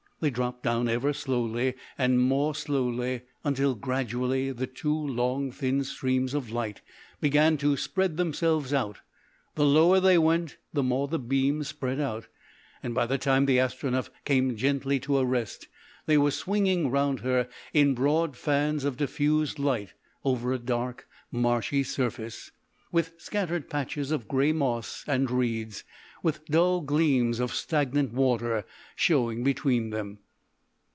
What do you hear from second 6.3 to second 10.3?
of light began to spread themselves out; the lower they